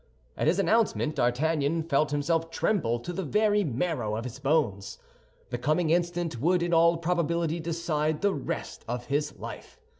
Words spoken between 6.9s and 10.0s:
probability decide the rest of his life.